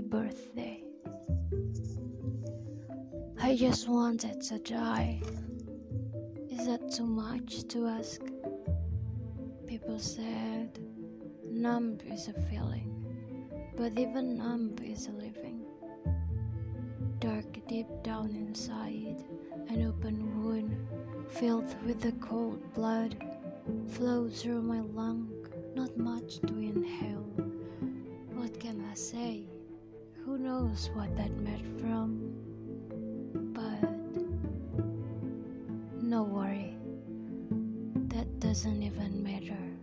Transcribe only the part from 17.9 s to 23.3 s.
down inside, an open wound filled with the cold blood